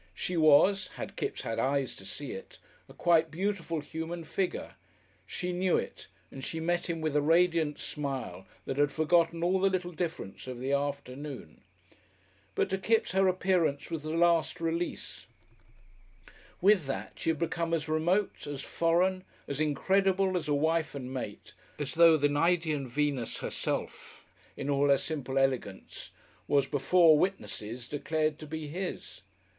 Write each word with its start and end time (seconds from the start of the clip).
She 0.15 0.35
was 0.35 0.87
had 0.95 1.15
Kipps 1.15 1.43
had 1.43 1.59
eyes 1.59 1.95
to 1.97 2.07
see 2.07 2.31
it 2.31 2.57
a 2.89 2.93
quite 2.95 3.29
beautiful 3.29 3.81
human 3.81 4.23
figure; 4.23 4.73
she 5.27 5.53
knew 5.53 5.77
it 5.77 6.07
and 6.31 6.43
she 6.43 6.59
met 6.59 6.89
him 6.89 7.01
with 7.01 7.15
a 7.15 7.21
radiant 7.21 7.77
smile 7.77 8.47
that 8.65 8.77
had 8.77 8.91
forgotten 8.91 9.43
all 9.43 9.59
the 9.59 9.69
little 9.69 9.91
difference 9.91 10.47
of 10.47 10.57
the 10.59 10.71
afternoon. 10.73 11.61
But 12.55 12.71
to 12.71 12.79
Kipps 12.79 13.11
her 13.11 13.27
appearance 13.27 13.91
was 13.91 14.01
the 14.01 14.15
last 14.17 14.59
release. 14.59 15.27
With 16.61 16.87
that, 16.87 17.19
she 17.19 17.29
had 17.29 17.37
become 17.37 17.71
as 17.71 17.87
remote, 17.87 18.47
as 18.47 18.61
foreign, 18.63 19.23
as 19.47 19.59
incredible 19.59 20.35
as 20.35 20.47
a 20.47 20.55
wife 20.55 20.95
and 20.95 21.13
mate, 21.13 21.53
as 21.77 21.93
though 21.93 22.17
the 22.17 22.27
Cnidian 22.27 22.87
Venus 22.87 23.37
herself, 23.37 24.25
in 24.57 24.67
all 24.67 24.89
her 24.89 24.97
simple 24.97 25.37
elegance, 25.37 26.09
was 26.47 26.65
before 26.65 27.19
witnesses, 27.19 27.87
declared 27.87 28.39
to 28.39 28.47
be 28.47 28.67
his. 28.67 29.21